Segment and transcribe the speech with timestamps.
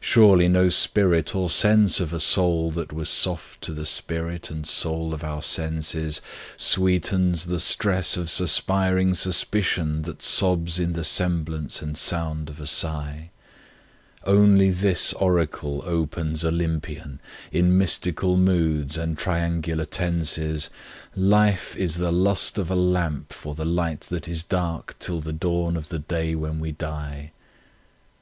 [0.00, 4.66] Surely no spirit or sense of a soul that was soft to the spirit and
[4.66, 6.22] soul of our senses
[6.56, 12.66] Sweetens the stress of suspiring suspicion that sobs in the semblance and sound of a
[12.66, 13.28] sigh;
[14.24, 17.20] Only this oracle opens Olympian,
[17.52, 20.70] in mystical moods and triangular tenses
[21.14, 25.34] "Life is the lust of a lamp for the light that is dark till the
[25.34, 27.32] dawn of the day when we die."